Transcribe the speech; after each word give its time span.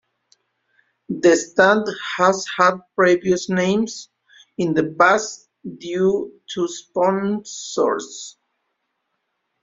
The 1.09 1.35
stand 1.35 1.85
has 2.17 2.47
had 2.57 2.79
previous 2.95 3.49
names 3.49 4.09
in 4.57 4.73
the 4.73 4.95
past, 4.97 5.47
due 5.77 6.41
to 6.55 6.67
sponsors. 6.67 8.35